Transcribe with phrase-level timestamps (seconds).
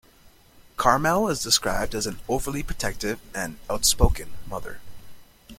[0.77, 4.79] Carmel is described as an "overly protective" and "outspoken" mother.